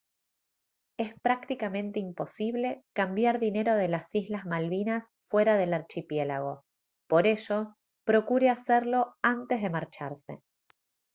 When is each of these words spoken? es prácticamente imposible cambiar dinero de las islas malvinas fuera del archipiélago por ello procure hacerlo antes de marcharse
es 0.97 1.13
prácticamente 1.21 1.99
imposible 1.99 2.81
cambiar 2.91 3.39
dinero 3.39 3.75
de 3.75 3.87
las 3.87 4.07
islas 4.15 4.47
malvinas 4.47 5.05
fuera 5.29 5.57
del 5.57 5.75
archipiélago 5.75 6.63
por 7.07 7.27
ello 7.27 7.77
procure 8.03 8.49
hacerlo 8.49 9.15
antes 9.21 9.61
de 9.61 9.69
marcharse 9.69 10.41